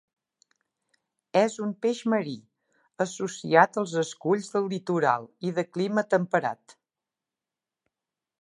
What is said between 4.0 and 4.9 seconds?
esculls del